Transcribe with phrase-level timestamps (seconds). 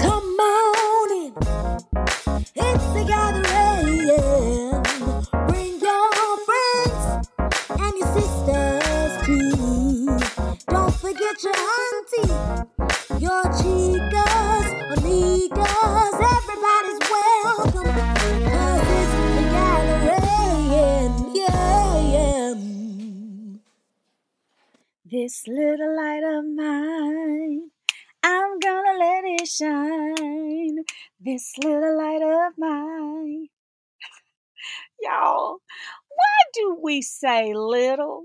[0.00, 1.34] Come on in.
[2.56, 4.82] It's the gathering.
[5.48, 7.28] Bring your friends
[7.70, 10.18] and your sisters too.
[10.68, 12.34] Don't forget your auntie,
[13.20, 14.68] your chicas.
[16.36, 17.90] Everybody's welcome.
[18.50, 21.34] Cause it's the gathering.
[21.34, 22.54] Yeah.
[25.04, 27.70] This little light of mine,
[28.26, 30.78] I'm gonna let it shine.
[31.20, 33.48] This little light of mine.
[34.98, 35.58] Y'all,
[36.08, 38.24] why do we say little?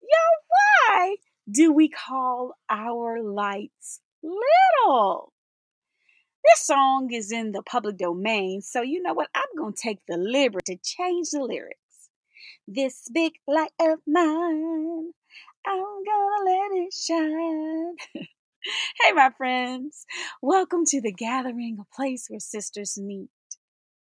[0.00, 1.16] Y'all, why
[1.50, 5.32] do we call our lights little?
[6.44, 9.30] This song is in the public domain, so you know what?
[9.34, 12.10] I'm to take the liberty to change the lyrics.
[12.68, 15.10] This big light of mine,
[15.66, 17.96] I'm gonna let it shine.
[19.02, 20.06] hey, my friends.
[20.42, 23.30] Welcome to the gathering, a place where sisters meet.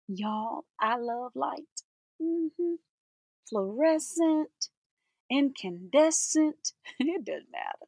[0.08, 1.84] Y'all, I love light.
[2.22, 2.76] hmm
[3.50, 4.70] Fluorescent,
[5.32, 6.74] incandescent.
[7.00, 7.88] It doesn't matter.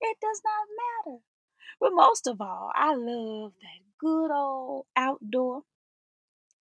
[0.00, 1.18] It does not matter.
[1.80, 5.62] But most of all, I love that good old outdoor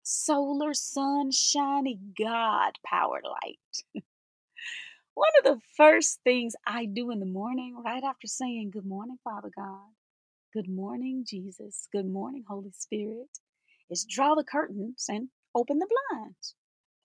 [0.04, 3.84] solar sunshiny God powered light.
[5.20, 9.18] One of the first things I do in the morning, right after saying, Good morning,
[9.22, 9.92] Father God,
[10.54, 13.28] Good morning, Jesus, Good morning, Holy Spirit,
[13.90, 16.56] is draw the curtains and open the blinds.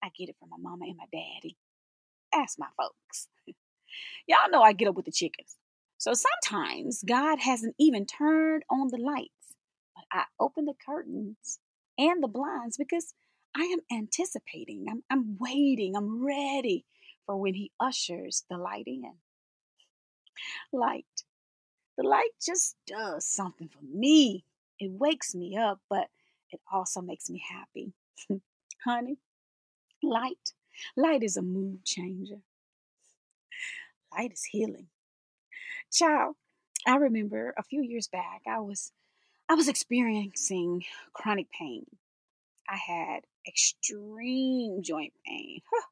[0.01, 1.57] I get it from my mama and my daddy.
[2.33, 3.27] Ask my folks.
[4.29, 5.57] Y'all know I get up with the chickens.
[5.99, 9.57] So sometimes God hasn't even turned on the lights,
[9.97, 11.59] but I open the curtains
[11.99, 13.13] and the blinds because
[13.57, 16.85] I am anticipating, I'm, I'm waiting, I'm ready
[17.27, 19.15] for when He ushers the light in.
[20.73, 21.05] Light.
[21.97, 24.45] The light just does something for me.
[24.79, 26.09] It wakes me up, but
[26.51, 27.93] it also makes me happy.
[28.85, 29.19] Honey,
[30.03, 30.53] light.
[30.97, 32.41] Light is a mood changer.
[34.17, 34.89] Light is healing.
[35.93, 36.35] Child,
[36.87, 38.93] I remember a few years back I was
[39.49, 41.85] I was experiencing chronic pain.
[42.69, 45.61] I had extreme joint pain.
[45.73, 45.87] Huh.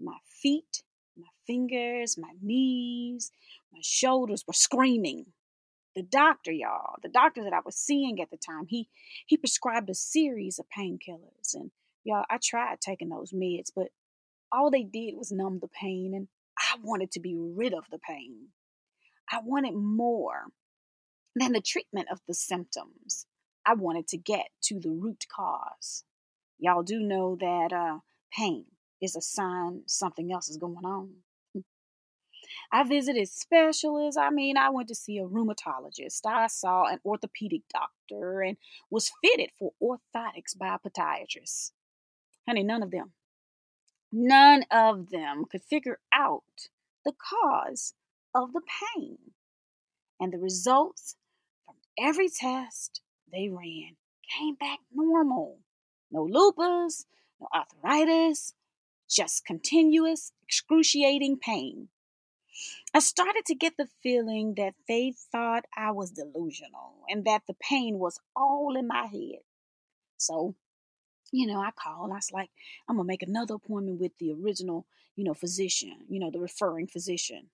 [0.00, 0.82] My feet,
[1.16, 3.32] my fingers, my knees,
[3.72, 5.26] my shoulders were screaming.
[5.96, 8.88] The doctor, y'all, the doctor that I was seeing at the time, he
[9.26, 11.70] he prescribed a series of painkillers and
[12.04, 13.88] y'all, I tried taking those meds, but
[14.52, 17.98] all they did was numb the pain and I wanted to be rid of the
[17.98, 18.48] pain.
[19.30, 20.46] I wanted more
[21.34, 23.26] than the treatment of the symptoms.
[23.66, 26.04] I wanted to get to the root cause.
[26.58, 27.98] Y'all do know that uh,
[28.32, 28.64] pain
[29.00, 31.10] is a sign something else is going on.
[31.52, 31.60] Hmm.
[32.72, 34.18] I visited specialists.
[34.18, 36.20] I mean, I went to see a rheumatologist.
[36.26, 38.56] I saw an orthopedic doctor and
[38.90, 41.72] was fitted for orthotics by a podiatrist.
[42.46, 43.12] Honey, none of them,
[44.10, 46.70] none of them could figure out
[47.04, 47.94] the cause
[48.34, 48.62] of the
[48.96, 49.18] pain.
[50.20, 51.16] And the results
[51.64, 53.96] from every test they ran
[54.38, 55.58] came back normal.
[56.10, 57.06] No lupus,
[57.40, 58.54] no arthritis,
[59.08, 61.88] just continuous, excruciating pain.
[62.94, 67.54] I started to get the feeling that they thought I was delusional and that the
[67.54, 69.42] pain was all in my head.
[70.16, 70.56] So,
[71.32, 72.10] you know, I called.
[72.10, 72.50] I was like,
[72.88, 76.40] I'm going to make another appointment with the original, you know, physician, you know, the
[76.40, 77.50] referring physician.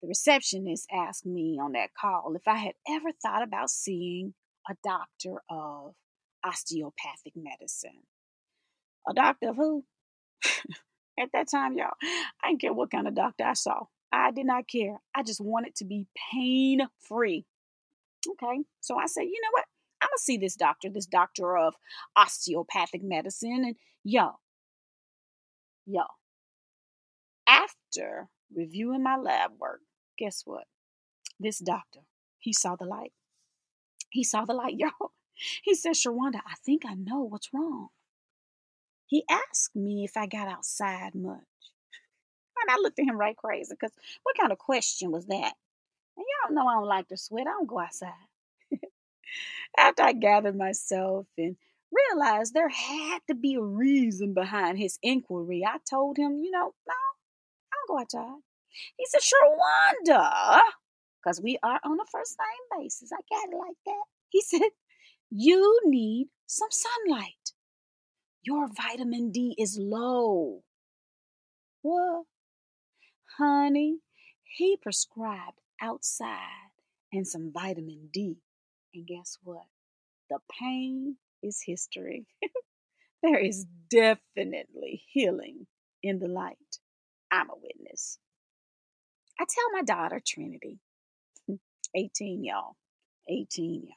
[0.00, 4.34] The receptionist asked me on that call if I had ever thought about seeing
[4.68, 5.94] a doctor of
[6.44, 8.02] osteopathic medicine.
[9.08, 9.84] A doctor of who?
[11.20, 11.94] At that time, y'all,
[12.42, 13.84] I didn't care what kind of doctor I saw.
[14.12, 14.98] I did not care.
[15.14, 17.46] I just wanted to be pain free.
[18.28, 19.64] Okay, so I said, you know what?
[20.02, 21.74] I'm gonna see this doctor, this doctor of
[22.16, 24.40] osteopathic medicine, and y'all,
[25.86, 26.06] y'all,
[27.46, 29.80] After reviewing my lab work,
[30.18, 30.64] guess what?
[31.40, 32.00] This doctor,
[32.38, 33.12] he saw the light.
[34.10, 35.12] He saw the light, y'all.
[35.62, 37.88] He said, Sherwanda, I think I know what's wrong.
[39.12, 41.36] He asked me if I got outside much.
[41.36, 43.92] And I looked at him right crazy because
[44.22, 45.52] what kind of question was that?
[46.16, 47.46] And y'all know I don't like to sweat.
[47.46, 48.08] I don't go outside.
[49.78, 51.56] After I gathered myself and
[51.92, 56.72] realized there had to be a reason behind his inquiry, I told him, you know,
[56.88, 58.40] no, I don't go outside.
[58.96, 60.62] He said, sure wonder,
[61.22, 63.10] because we are on a first name basis.
[63.12, 64.04] I got it like that.
[64.30, 64.70] He said,
[65.28, 67.41] you need some sunlight.
[68.42, 70.62] Your vitamin D is low.
[71.82, 72.24] What?
[73.38, 73.98] Honey,
[74.42, 76.72] he prescribed outside
[77.12, 78.38] and some vitamin D.
[78.94, 79.66] And guess what?
[80.28, 82.26] The pain is history.
[83.22, 85.66] there is definitely healing
[86.02, 86.56] in the light.
[87.30, 88.18] I'm a witness.
[89.38, 90.80] I tell my daughter, Trinity,
[91.94, 92.76] 18, y'all,
[93.28, 93.94] 18, y'all.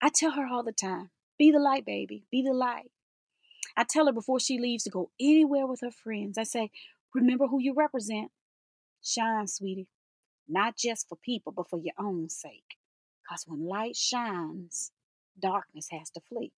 [0.00, 2.90] I tell her all the time be the light, baby, be the light.
[3.78, 6.72] I tell her before she leaves to go anywhere with her friends, I say,
[7.14, 8.32] remember who you represent.
[9.04, 9.86] Shine, sweetie,
[10.48, 12.76] not just for people, but for your own sake.
[13.22, 14.90] Because when light shines,
[15.40, 16.50] darkness has to flee.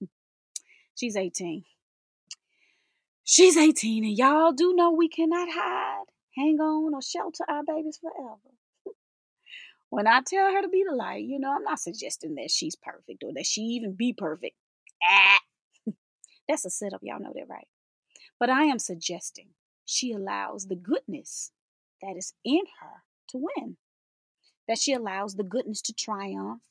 [0.94, 1.64] She's 18.
[3.24, 6.04] She's 18, and y'all do know we cannot hide,
[6.36, 8.54] hang on, or shelter our babies forever.
[9.90, 12.76] when I tell her to be the light, you know, I'm not suggesting that she's
[12.76, 14.54] perfect or that she even be perfect.
[15.02, 15.40] Ah,
[16.50, 17.68] that's a setup, y'all know that, right?
[18.38, 19.50] But I am suggesting
[19.84, 21.52] she allows the goodness
[22.02, 23.76] that is in her to win,
[24.66, 26.62] that she allows the goodness to triumph,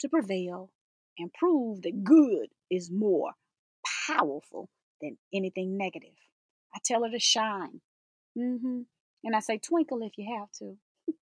[0.00, 0.70] to prevail,
[1.18, 3.32] and prove that good is more
[4.06, 4.68] powerful
[5.00, 6.10] than anything negative.
[6.74, 7.80] I tell her to shine.
[8.38, 8.82] Mm-hmm.
[9.24, 10.76] And I say, twinkle if you have to.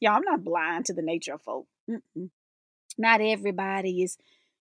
[0.00, 1.66] Y'all, I'm not blind to the nature of folk.
[1.90, 2.30] Mm-mm.
[2.96, 4.18] Not everybody is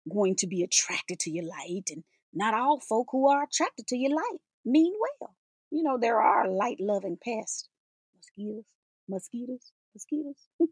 [0.09, 2.03] going to be attracted to your light, and
[2.35, 5.35] not all folk who are attracted to your light mean well.
[5.71, 7.69] You know, there are light loving pests.
[8.15, 8.65] Mosquitoes,
[9.07, 10.47] mosquitoes, mosquitoes.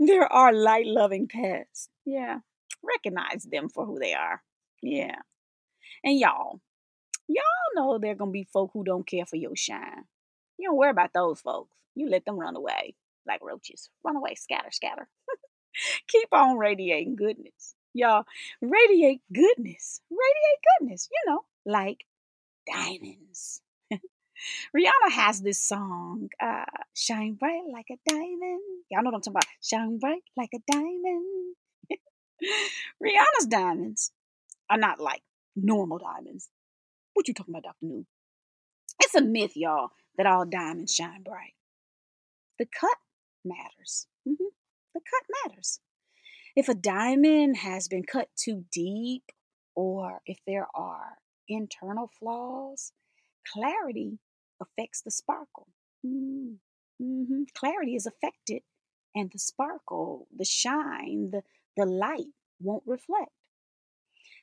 [0.00, 1.88] there are light loving pests.
[2.04, 2.40] Yeah.
[2.82, 4.42] Recognize them for who they are.
[4.82, 5.16] Yeah.
[6.02, 6.60] And y'all,
[7.28, 7.44] y'all
[7.74, 10.04] know there gonna be folk who don't care for your shine.
[10.58, 11.76] You don't worry about those folks.
[11.94, 13.90] You let them run away like roaches.
[14.04, 15.08] Run away, scatter, scatter.
[16.08, 17.75] Keep on radiating goodness.
[17.96, 18.24] Y'all,
[18.60, 20.02] radiate goodness.
[20.10, 22.04] Radiate goodness, you know, like
[22.70, 23.62] diamonds.
[24.76, 28.60] Rihanna has this song, uh, Shine Bright Like a Diamond.
[28.90, 29.46] Y'all know what I'm talking about.
[29.62, 31.54] Shine bright like a diamond.
[33.02, 34.12] Rihanna's diamonds
[34.68, 35.22] are not like
[35.56, 36.50] normal diamonds.
[37.14, 37.76] What you talking about, Dr.
[37.86, 38.04] New?
[39.00, 39.88] It's a myth, y'all,
[40.18, 41.54] that all diamonds shine bright.
[42.58, 42.98] The cut
[43.42, 44.06] matters.
[44.28, 44.52] Mm-hmm.
[44.92, 45.80] The cut matters.
[46.56, 49.24] If a diamond has been cut too deep,
[49.74, 52.92] or if there are internal flaws,
[53.52, 54.18] clarity
[54.60, 55.68] affects the sparkle.
[56.04, 56.54] Mm-hmm.
[57.02, 57.42] mm-hmm.
[57.54, 58.62] Clarity is affected,
[59.14, 61.42] and the sparkle, the shine, the,
[61.76, 63.32] the light won't reflect.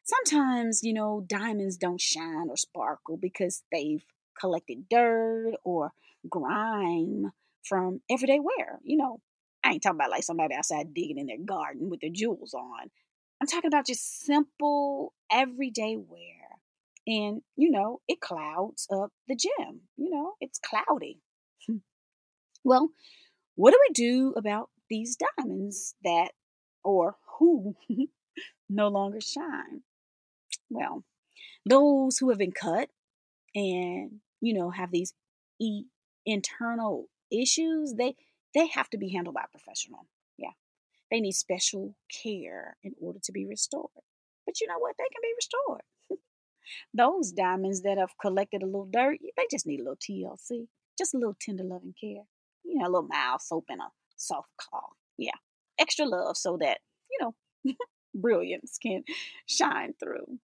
[0.03, 4.05] Sometimes, you know, diamonds don't shine or sparkle because they've
[4.39, 5.93] collected dirt or
[6.29, 7.31] grime
[7.63, 8.79] from everyday wear.
[8.83, 9.21] You know,
[9.63, 12.89] I ain't talking about like somebody outside digging in their garden with their jewels on.
[13.41, 16.43] I'm talking about just simple everyday wear.
[17.05, 19.81] And, you know, it clouds up the gem.
[19.97, 21.19] You know, it's cloudy.
[21.67, 21.77] Hmm.
[22.63, 22.89] well,
[23.55, 26.31] what do we do about these diamonds that,
[26.83, 27.75] or who,
[28.69, 29.83] no longer shine?
[30.69, 31.03] Well,
[31.65, 32.89] those who have been cut
[33.55, 35.13] and, you know, have these
[35.59, 35.85] e-
[36.25, 38.15] internal issues, they
[38.53, 40.07] they have to be handled by a professional.
[40.37, 40.51] Yeah.
[41.11, 43.89] They need special care in order to be restored.
[44.45, 44.95] But you know what?
[44.97, 45.81] They can be restored.
[46.93, 50.67] Those diamonds that have collected a little dirt, they just need a little TLC.
[50.97, 52.23] Just a little tender loving care.
[52.63, 54.95] You know, a little mild soap and a soft cloth.
[55.17, 55.37] Yeah.
[55.79, 56.79] Extra love so that,
[57.11, 57.73] you know,
[58.15, 59.03] brilliance can
[59.45, 60.39] shine through.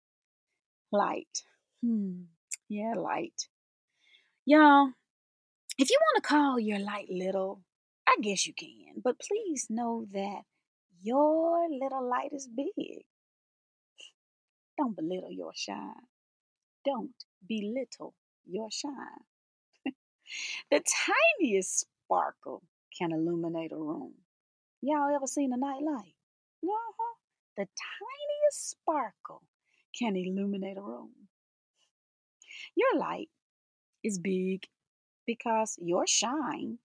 [0.90, 1.44] Light.
[1.84, 2.22] Hmm.
[2.68, 3.48] Yeah, light.
[4.44, 4.92] Y'all,
[5.78, 7.60] if you want to call your light little,
[8.08, 10.42] I guess you can, but please know that
[11.02, 13.04] your little light is big.
[14.78, 16.06] Don't belittle your shine.
[16.86, 17.12] Don't
[17.46, 18.14] belittle
[18.46, 19.24] your shine.
[20.70, 20.82] the
[21.38, 22.62] tiniest sparkle
[22.98, 24.14] can illuminate a room.
[24.80, 26.14] Y'all ever seen a night light?
[26.64, 27.14] Uh-huh.
[27.58, 29.42] The tiniest sparkle
[29.98, 31.10] can illuminate a room.
[32.74, 33.28] Your light
[34.02, 34.64] is big
[35.26, 36.78] because your shine,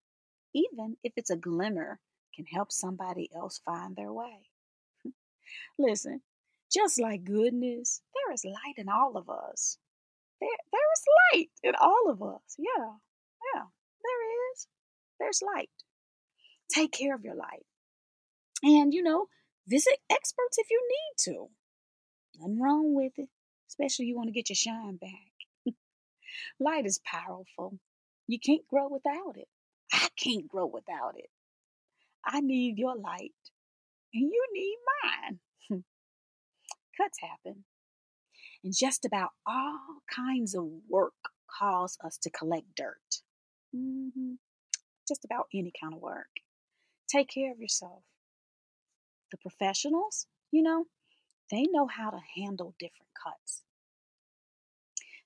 [0.53, 1.99] even if it's a glimmer,
[2.35, 4.49] can help somebody else find their way.
[5.79, 6.21] Listen,
[6.71, 9.77] just like goodness, there is light in all of us.
[10.41, 12.55] There, there is light in all of us.
[12.57, 12.93] Yeah,
[13.53, 13.63] yeah,
[14.03, 14.67] there is.
[15.19, 15.69] There's light.
[16.69, 17.65] Take care of your light.
[18.63, 19.27] And, you know,
[19.67, 21.49] visit experts if you need to.
[22.39, 23.29] Nothing wrong with it,
[23.69, 25.75] especially you want to get your shine back.
[26.59, 27.77] light is powerful.
[28.27, 29.47] You can't grow without it.
[29.93, 31.29] I can't grow without it.
[32.25, 33.33] I need your light,
[34.13, 35.39] and you need mine.
[36.97, 37.65] Cuts happen.
[38.63, 39.79] And just about all
[40.15, 41.13] kinds of work
[41.59, 43.21] cause us to collect dirt.
[43.75, 44.33] Mm-hmm.
[45.07, 46.27] Just about any kind of work.
[47.09, 48.03] Take care of yourself.
[49.31, 50.85] the professionals, you know,
[51.51, 53.63] they know how to handle different cuts.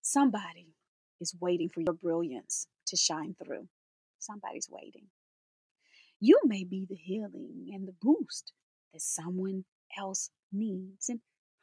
[0.02, 0.76] Somebody
[1.22, 3.68] is waiting for your brilliance to shine through.
[4.20, 5.08] Somebody's waiting.
[6.20, 8.54] You may be the healing and the boost
[8.94, 9.66] that someone
[9.98, 11.10] else needs.
[11.10, 11.20] And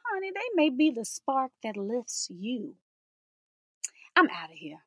[0.06, 2.76] honey, they may be the spark that lifts you.
[4.16, 4.78] I'm out of here,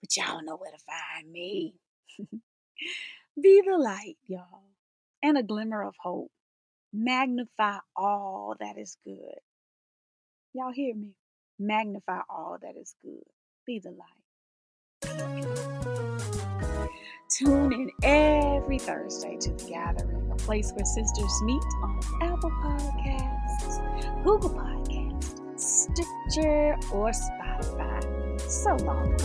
[0.00, 1.74] but y'all know where to find me.
[3.42, 4.70] be the light, y'all,
[5.22, 6.30] and a glimmer of hope.
[6.92, 9.40] Magnify all that is good.
[10.52, 11.14] Y'all hear me?
[11.58, 13.24] Magnify all that is good.
[13.66, 14.22] Be the light.
[17.38, 24.22] Tune in every Thursday to The Gathering, a place where sisters meet on Apple Podcasts,
[24.22, 28.38] Google Podcasts, Stitcher, or Spotify.
[28.50, 29.16] So long.